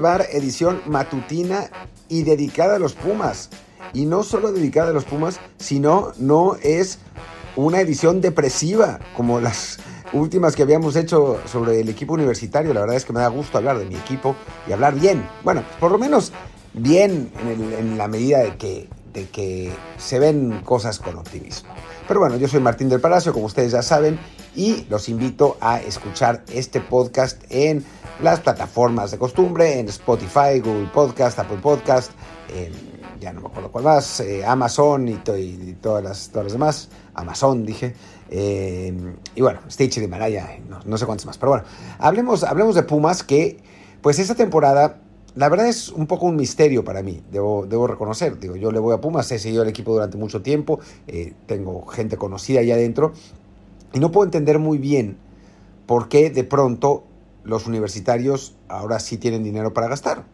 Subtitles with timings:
[0.00, 1.70] Edición matutina
[2.08, 3.50] y dedicada a los Pumas.
[3.92, 6.98] Y no solo dedicada a los Pumas, sino no es
[7.56, 9.78] una edición depresiva como las
[10.12, 12.72] últimas que habíamos hecho sobre el equipo universitario.
[12.72, 14.34] La verdad es que me da gusto hablar de mi equipo
[14.66, 15.28] y hablar bien.
[15.44, 16.32] Bueno, por lo menos
[16.72, 21.68] bien en, en la medida de que, de que se ven cosas con optimismo.
[22.08, 24.18] Pero bueno, yo soy Martín del Palacio, como ustedes ya saben,
[24.56, 27.84] y los invito a escuchar este podcast en
[28.22, 32.12] las plataformas de costumbre, en Spotify, Google Podcast, Apple Podcast,
[33.20, 35.14] ya no me acuerdo cuál más, eh, Amazon y,
[35.80, 37.94] todas, las, todas las demás, Amazon dije,
[38.30, 41.64] eh, y bueno, Stitch y Himalaya, no, no sé cuántos más, pero bueno,
[41.98, 43.58] hablemos, hablemos de Pumas que
[44.00, 45.00] pues esta temporada
[45.36, 48.40] la verdad es un poco un misterio para mí, debo, debo reconocer.
[48.40, 51.86] Digo, yo le voy a Pumas, he seguido el equipo durante mucho tiempo, eh, tengo
[51.86, 53.12] gente conocida allá adentro,
[53.92, 55.18] y no puedo entender muy bien
[55.86, 57.04] por qué de pronto
[57.44, 60.24] los universitarios ahora sí tienen dinero para gastar.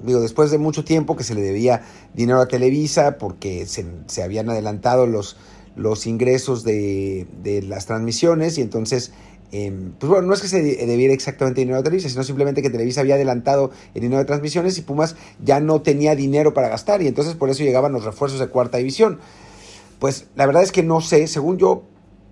[0.00, 1.82] Digo, después de mucho tiempo que se le debía
[2.14, 5.36] dinero a Televisa porque se, se habían adelantado los,
[5.74, 9.12] los ingresos de, de las transmisiones y entonces
[9.52, 12.70] Em, pues bueno, no es que se debiera exactamente dinero a Televisa, sino simplemente que
[12.70, 17.00] Televisa había adelantado el dinero de transmisiones y Pumas ya no tenía dinero para gastar
[17.02, 19.20] y entonces por eso llegaban los refuerzos de cuarta división.
[20.00, 21.84] Pues la verdad es que no sé, según yo,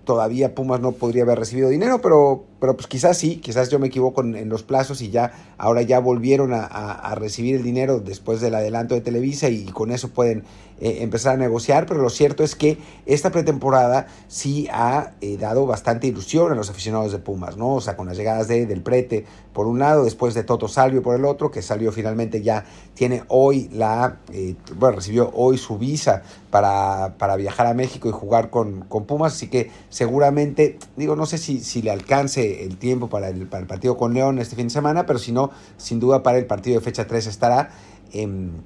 [0.03, 3.85] todavía Pumas no podría haber recibido dinero, pero, pero pues quizás sí, quizás yo me
[3.85, 8.55] equivoco en, los plazos y ya ahora ya volvieron a, recibir el dinero después del
[8.55, 10.43] adelanto de Televisa y con eso pueden
[10.81, 15.65] eh, empezar a negociar, pero lo cierto es que esta pretemporada sí ha eh, dado
[15.65, 17.75] bastante ilusión a los aficionados de Pumas, ¿no?
[17.75, 21.01] O sea, con las llegadas de Del Prete por un lado, después de Toto Salvio
[21.01, 25.77] por el otro, que salió finalmente ya tiene hoy la, eh, bueno, recibió hoy su
[25.77, 31.15] visa para, para viajar a México y jugar con, con, Pumas, así que seguramente, digo,
[31.15, 34.39] no sé si, si le alcance el tiempo para el, para el partido con León
[34.39, 37.27] este fin de semana, pero si no, sin duda para el partido de fecha 3
[37.27, 37.71] estará.
[38.13, 38.63] en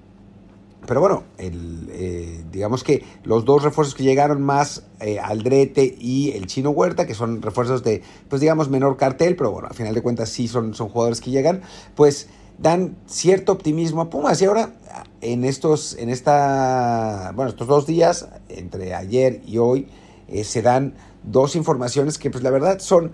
[0.89, 6.31] pero bueno, el, eh, digamos que los dos refuerzos que llegaron más eh, Aldrete y
[6.31, 9.93] el Chino Huerta, que son refuerzos de, pues digamos, menor cartel, pero bueno, al final
[9.93, 11.61] de cuentas sí son, son jugadores que llegan,
[11.95, 14.41] pues dan cierto optimismo a Pumas.
[14.41, 14.73] Y ahora,
[15.21, 19.89] en estos, en esta, bueno, estos dos días, entre ayer y hoy,
[20.27, 23.11] eh, se dan dos informaciones que pues la verdad son,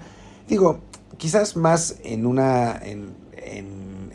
[0.47, 0.79] digo,
[1.17, 3.15] quizás más en una, en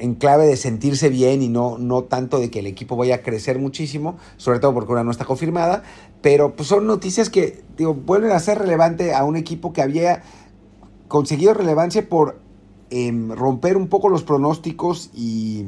[0.00, 3.22] en clave de sentirse bien y no, no tanto de que el equipo vaya a
[3.22, 5.82] crecer muchísimo, sobre todo porque una no está confirmada,
[6.22, 10.22] pero pues son noticias que digo, vuelven a ser relevante a un equipo que había
[11.06, 12.40] conseguido relevancia por
[12.88, 15.66] em, romper un poco los pronósticos y,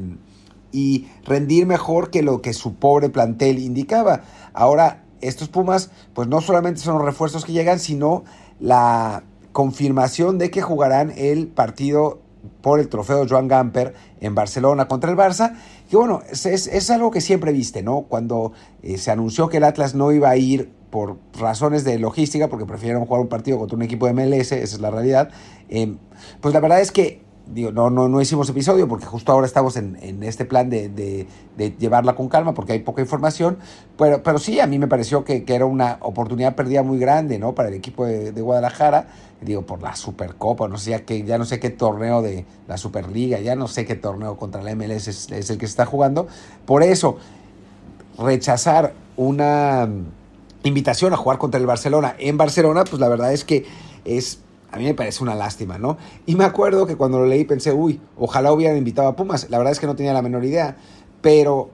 [0.72, 4.22] y rendir mejor que lo que su pobre plantel indicaba.
[4.54, 8.24] Ahora, estos Pumas, pues no solamente son los refuerzos que llegan, sino
[8.58, 12.20] la confirmación de que jugarán el partido
[12.60, 15.54] por el trofeo Joan Gamper en Barcelona contra el Barça.
[15.88, 18.02] Que bueno, es, es, algo que siempre viste, ¿no?
[18.02, 18.52] Cuando
[18.82, 22.66] eh, se anunció que el Atlas no iba a ir por razones de logística, porque
[22.66, 25.30] prefirieron jugar un partido contra un equipo de MLS, esa es la realidad,
[25.70, 25.96] eh,
[26.40, 29.76] pues la verdad es que digo, no, no, no hicimos episodio porque justo ahora estamos
[29.76, 31.26] en, en este plan de, de,
[31.56, 33.58] de, llevarla con calma porque hay poca información,
[33.98, 37.38] pero, pero sí, a mí me pareció que, que era una oportunidad perdida muy grande
[37.38, 37.54] ¿no?
[37.54, 39.08] para el equipo de, Guadalajara,
[39.41, 43.41] digo, por la Supercopa, no sé, ya, ya no sé qué torneo de la Superliga,
[43.41, 46.28] ya no sé qué torneo contra la MLS es, es el que se está jugando,
[46.64, 47.19] por eso
[48.19, 49.88] rechazar una
[50.62, 53.66] invitación a jugar contra el Barcelona en Barcelona, pues la verdad es que
[54.04, 54.41] es
[54.72, 55.98] a mí me parece una lástima, ¿no?
[56.24, 59.48] Y me acuerdo que cuando lo leí pensé, uy, ojalá hubieran invitado a Pumas.
[59.50, 60.76] La verdad es que no tenía la menor idea,
[61.20, 61.70] pero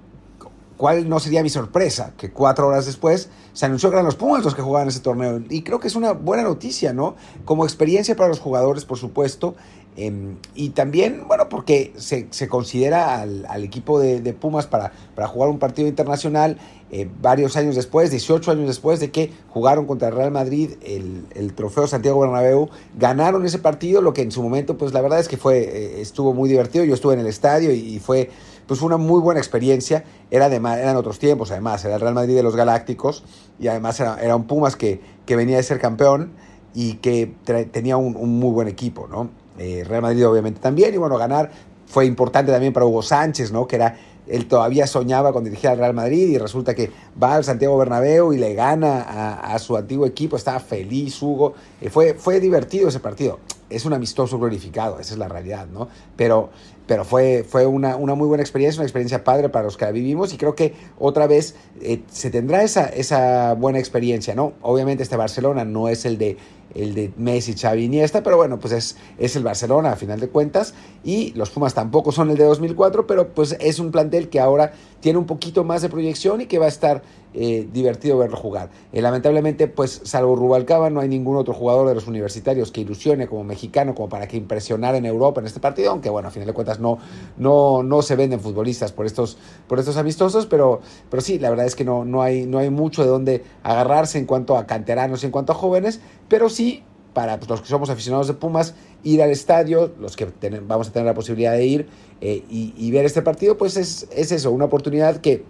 [0.79, 2.15] ¿cuál no sería mi sorpresa?
[2.17, 5.43] Que cuatro horas después se anunció que eran los Pumas los que jugaban ese torneo.
[5.51, 7.17] Y creo que es una buena noticia, ¿no?
[7.45, 9.55] Como experiencia para los jugadores, por supuesto,
[10.01, 15.27] Em, y también, bueno, porque se, se considera al, equipo de, de, Pumas para, para
[15.27, 16.57] jugar un partido internacional
[16.93, 21.53] eh, varios años después, 18 años después de que jugaron contra el Real Madrid el,
[21.55, 25.27] trofeo Santiago Bernabéu, ganaron ese partido, lo que en su momento, pues la verdad es
[25.27, 28.31] que fue, eh, estuvo muy divertido, yo estuve en el estadio y fue
[28.69, 32.37] pues una muy buena experiencia, era además, eran otros tiempos además, era el Real Madrid
[32.37, 33.25] de los Galácticos
[33.59, 36.33] y además era, un Pumas que, que venía de ser campeón
[36.75, 37.35] y que
[37.73, 39.31] tenía un, un muy buen equipo, ¿no?
[39.59, 41.51] Eh, Real Madrid obviamente también, y bueno, ganar
[41.87, 43.67] fue importante también para Hugo Sánchez, ¿no?
[43.67, 47.45] Que era, él todavía soñaba con dirigir al Real Madrid y resulta que va al
[47.45, 49.01] Santiago Bernabéu y le gana
[49.41, 53.39] a, su antiguo equipo, estaba feliz Hugo, eh, fue, fue divertido ese partido,
[53.71, 55.89] es un amistoso glorificado, esa es la realidad, ¿no?
[56.17, 56.51] Pero,
[56.87, 59.91] pero fue, fue una, una, muy buena experiencia, una experiencia padre para los que la
[59.91, 64.55] vivimos y creo que otra vez eh, se tendrá esa, esa buena experiencia, ¿no?
[64.63, 66.37] Obviamente este Barcelona no es el de
[66.75, 70.29] el de Messi, Xavi, Iniesta, pero bueno, pues es, es el Barcelona a final de
[70.29, 74.39] cuentas y los Pumas tampoco son el de 2004, pero pues es un plantel que
[74.39, 77.03] ahora tiene un poquito más de proyección y que va a estar
[77.35, 78.71] eh, divertido verlo jugar.
[78.93, 83.27] Eh, lamentablemente, pues salvo Rubalcaba, no hay ningún otro jugador de los universitarios que ilusione
[83.29, 86.47] como mexicano como para que impresionara en Europa en este partido, aunque bueno, a final
[86.47, 86.99] de cuentas no,
[87.37, 89.37] no, no se venden futbolistas por estos,
[89.67, 90.81] por estos amistosos, pero,
[91.11, 94.19] pero sí, la verdad es que no, no, hay, no hay mucho de dónde agarrarse
[94.19, 96.83] en cuanto a canteranos y en cuanto a jóvenes, pero sí
[97.15, 100.29] para los que somos aficionados de Pumas, ir al estadio, los que
[100.67, 101.89] vamos a tener la posibilidad de ir
[102.21, 105.45] eh, y, ver este partido, pues es, es, eso, una oportunidad que,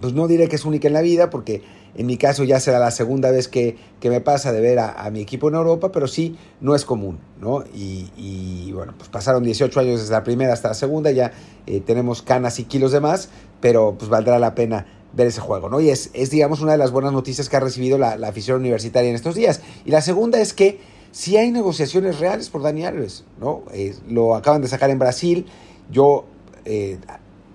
[0.00, 1.62] pues no diré que es única en la vida, porque
[1.96, 5.08] en mi caso ya será la segunda vez que, que me pasa de ver a,
[5.10, 7.64] mi equipo en Europa, pero sí no es común, ¿no?
[7.72, 11.32] Y, bueno, pues pasaron 18 años desde la primera hasta la segunda, ya
[11.66, 13.28] eh, tenemos canas y kilos de más,
[13.60, 15.80] pero pues valdrá la pena ver ese juego, ¿no?
[15.80, 19.10] Y es, es digamos, una de las buenas noticias que ha recibido la, afición universitaria
[19.10, 19.60] en estos días.
[19.84, 20.80] Y la segunda es que
[21.12, 23.62] si hay negociaciones reales por Dani Alves, ¿no?
[23.72, 25.46] Eh, lo acaban de sacar en Brasil.
[25.90, 26.24] Yo
[26.64, 26.98] eh,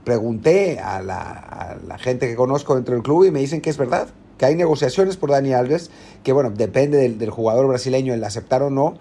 [0.05, 4.07] pregunté a la, gente que conozco dentro del club y me dicen que es verdad,
[4.37, 5.91] que hay negociaciones por Dani Alves,
[6.23, 8.97] que bueno, depende del, del jugador brasileño el aceptar o no,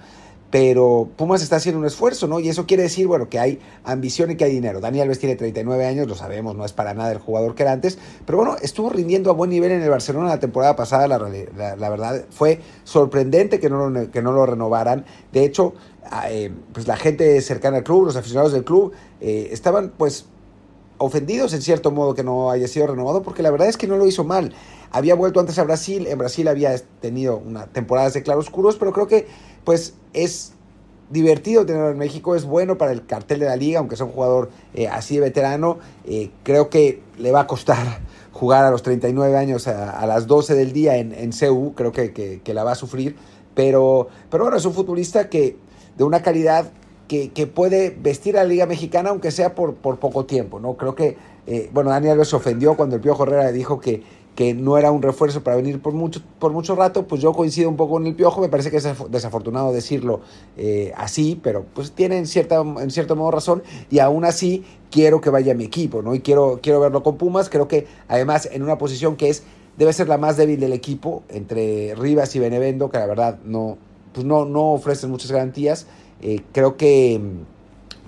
[0.51, 2.41] pero Pumas está haciendo un esfuerzo, ¿no?
[2.41, 4.81] Y eso quiere decir, bueno, que hay ambición y que hay dinero.
[4.81, 7.73] Dani Alves tiene 39 años, lo sabemos, no es para nada el jugador que era
[7.73, 11.19] antes, pero bueno, estuvo rindiendo a buen nivel en el Barcelona la temporada pasada, la,
[11.91, 15.05] verdad fue sorprendente que no, lo, que no lo renovaran.
[15.33, 15.75] De hecho,
[16.29, 20.27] eh, pues la gente cercana al club, los aficionados del club, eh, estaban pues
[20.99, 23.97] ofendidos en cierto modo que no haya sido renovado, porque la verdad es que no
[23.97, 24.53] lo hizo mal.
[24.91, 29.07] Había vuelto antes a Brasil, en Brasil había tenido una temporadas de claroscuros, pero creo
[29.07, 29.27] que
[29.65, 30.53] pues es
[31.11, 34.13] divertido tenerlo en México, es bueno para el cartel de la liga, aunque sea un
[34.13, 38.01] jugador eh, así de veterano, eh, creo que le va a costar
[38.33, 42.41] jugar a los 39 años a, las 12 del día en, en CU, creo que,
[42.47, 43.17] la va a sufrir,
[43.55, 45.57] pero, pero bueno, es un futbolista que
[45.97, 46.71] de una calidad
[47.09, 50.77] que, puede vestir a la liga mexicana, aunque sea por, por poco tiempo, ¿no?
[50.77, 51.17] Creo que,
[51.47, 54.03] eh, bueno, Daniel se ofendió cuando el Piojo Herrera dijo que
[54.39, 57.69] que no era un refuerzo para venir por mucho, por mucho rato, pues yo coincido
[57.69, 60.21] un poco con el Piojo, me parece que es desafortunado decirlo
[60.57, 65.31] eh, así, pero pues tiene en, cierta, cierto modo razón y aún así quiero que
[65.31, 66.15] vaya mi equipo, ¿no?
[66.15, 69.43] Y quiero, quiero verlo con Pumas, creo que además en una posición que es
[69.77, 73.77] debe ser la más débil del equipo, entre Rivas y Benevendo, que la verdad no,
[74.13, 75.89] pues no, no ofrecen muchas garantías,
[76.23, 77.21] eh, creo que,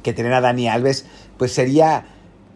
[0.02, 1.06] que tener a Dani Alves
[1.38, 2.06] pues sería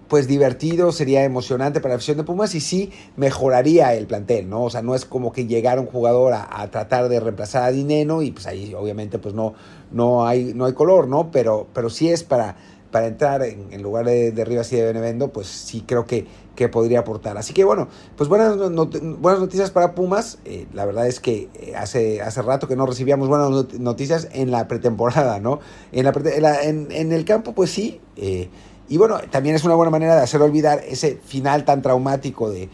[0.09, 4.65] pues divertido, sería emocionante para la afición de Pumas y sí mejoraría el plantel, ¿no?
[4.65, 8.23] O sea, no es como que llegara un jugador a, tratar de reemplazar a Dineno
[8.23, 9.55] y pues ahí obviamente pues no,
[9.91, 11.31] no, hay, no hay color, ¿no?
[11.31, 12.57] Pero, pero sí es para,
[12.95, 16.69] para entrar en, lugar de, de, Rivas y de Benevendo, pues sí creo que, que
[16.69, 17.37] podría aportar.
[17.37, 20.39] Así que bueno, pues buenas, buenas noticias para Pumas.
[20.45, 24.53] Eh, la verdad es que eh, hace, hace rato que no recibíamos buenas noticias en
[24.53, 25.59] la pretemporada, ¿no?
[25.91, 28.01] En, la, en, en, el campo, pues sí.
[28.17, 28.49] Eh,
[28.89, 32.69] y bueno, también es una buena manera de hacer olvidar ese final tan traumático de,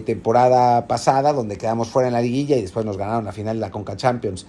[0.00, 3.60] temporada pasada, donde quedamos fuera en la liguilla y después nos ganaron la final de
[3.60, 4.46] la Conca Champions.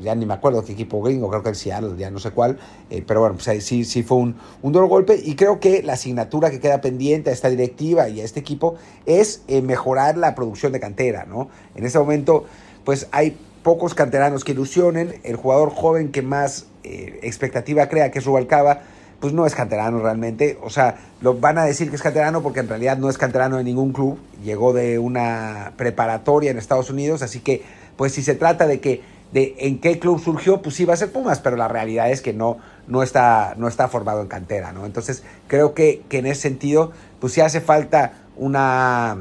[0.00, 2.58] Ya ni me acuerdo qué equipo gringo, creo que el Seattle, ya no sé cuál,
[2.90, 5.94] eh, pero bueno, pues sí, sí fue un, un duro golpe y creo que la
[5.94, 8.76] asignatura que queda pendiente a esta directiva y a este equipo
[9.06, 11.48] es eh, mejorar la producción de cantera, ¿no?
[11.74, 12.44] En este momento,
[12.84, 18.20] pues hay pocos canteranos que ilusionen, el jugador joven que más eh, expectativa crea, que
[18.20, 18.80] es Rubalcaba,
[19.20, 20.58] pues no es canterano realmente.
[20.62, 23.58] O sea, lo van a decir que es canterano porque en realidad no es canterano
[23.58, 24.18] de ningún club.
[24.42, 27.62] Llegó de una preparatoria en Estados Unidos, así que,
[27.96, 30.96] pues si se trata de que de en qué club surgió, pues sí va a
[30.96, 34.72] ser Pumas, pero la realidad es que no, no, está, no está formado en cantera,
[34.72, 34.86] ¿no?
[34.86, 39.18] Entonces, creo que, que en ese sentido, pues sí hace falta una,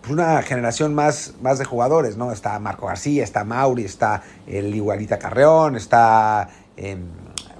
[0.00, 2.32] pues una generación más, más de jugadores, ¿no?
[2.32, 6.48] Está Marco García, está Mauri, está el Igualita Carreón, está...
[6.76, 7.00] Em,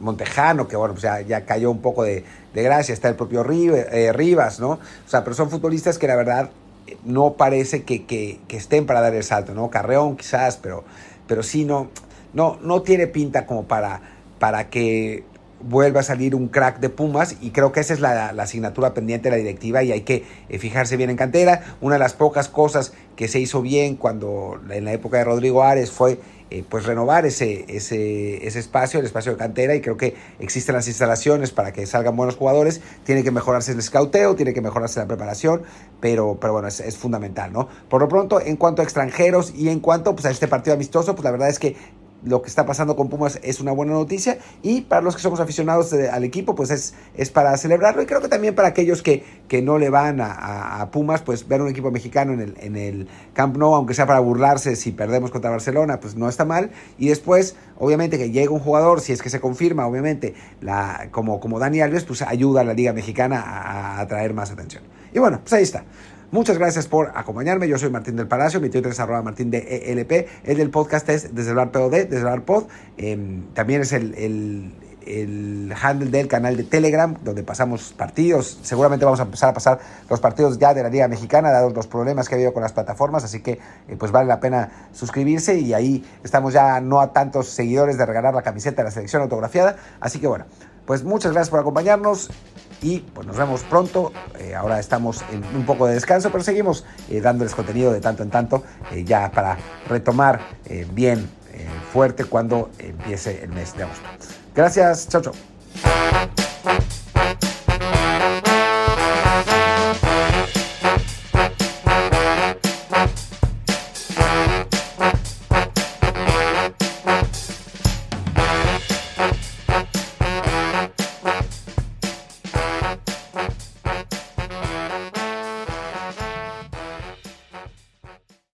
[0.01, 4.59] Montejano, que bueno, pues ya, cayó un poco de, gracia, está el propio eh, Rivas,
[4.61, 4.71] ¿no?
[4.71, 6.51] O sea, pero son futbolistas que la verdad
[6.87, 9.71] eh, no parece que, estén para dar el salto, ¿no?
[9.71, 10.85] Carreón quizás, pero,
[11.29, 11.89] pero sí no,
[12.33, 14.01] no, no tiene pinta como para,
[14.41, 15.25] para que
[15.61, 19.31] vuelva a salir un crack de Pumas y creo que esa es la, asignatura pendiente
[19.31, 21.77] de la directiva y hay que eh, fijarse bien en cantera.
[21.81, 25.63] Una de las pocas cosas que se hizo bien cuando en la época de Rodrigo
[25.63, 26.19] Ares fue
[26.51, 30.75] eh, pues renovar ese, ese, ese, espacio, el espacio de cantera, y creo que existen
[30.75, 34.99] las instalaciones para que salgan buenos jugadores, tiene que mejorarse el escauteo, tiene que mejorarse
[34.99, 35.61] la preparación,
[36.01, 37.69] pero, pero bueno, es, fundamental, ¿no?
[37.91, 41.15] Por lo pronto, en cuanto a extranjeros y en cuanto pues, a este partido amistoso,
[41.15, 41.77] pues la verdad es que
[42.25, 44.39] lo que está pasando con Pumas es una buena noticia.
[44.63, 48.03] Y para los que somos aficionados al equipo pues es, es para celebrarlo.
[48.03, 51.61] Y creo que también para aquellos que, que no le van a, Pumas pues ver
[51.61, 55.31] un equipo mexicano en el, en el Camp Nou aunque sea para burlarse si perdemos
[55.31, 56.71] contra Barcelona pues no está mal.
[56.99, 61.41] Y después obviamente que llegue un jugador si es que se confirma obviamente la, como,
[61.41, 64.83] como Dani Alves pues ayuda a la Liga Mexicana a, a atraer más atención.
[65.13, 65.85] Y bueno pues ahí está
[66.31, 67.69] Muchas gracias por acompañarme.
[67.69, 70.29] Yo soy Martín del Palacio, mi Twitter es arroba martín de ELP.
[70.45, 72.65] El del podcast es desde el POD, desde el pod.
[72.99, 74.15] Em, también es el,
[75.07, 78.59] el, handle del canal de Telegram, donde pasamos partidos.
[78.63, 79.79] Seguramente vamos a empezar a pasar
[80.11, 82.75] los partidos ya de la Liga Mexicana, dados los problemas que ha habido con las
[82.75, 83.25] plataformas.
[83.25, 83.53] Así que
[83.89, 88.05] eh, pues vale la pena suscribirse y ahí estamos ya no a tantos seguidores de
[88.05, 89.77] regalar la camiseta de la selección autografiada.
[89.99, 90.45] Así que bueno,
[90.85, 92.29] pues muchas gracias por acompañarnos
[92.83, 94.13] y pues nos vemos pronto.
[94.39, 98.23] Eh, ahora estamos en un poco de descanso, pero seguimos eh, dándoles contenido de tanto
[98.23, 99.57] en tanto eh, ya para
[99.89, 100.41] retomar
[100.93, 101.29] bien
[101.93, 104.07] fuerte cuando empiece el mes de agosto.
[104.55, 106.48] Gracias, chao, chao.